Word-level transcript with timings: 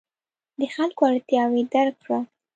د 0.59 0.61
خلکو 0.75 1.01
اړتیاوې 1.11 1.63
درک 1.73 1.95
کړه. 2.03 2.19